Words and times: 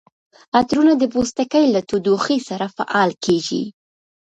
عطرونه 0.59 0.93
د 0.97 1.03
پوستکي 1.13 1.65
له 1.73 1.81
تودوخې 1.89 2.37
سره 2.49 2.65
فعال 2.75 3.09
کیږي. 3.25 3.63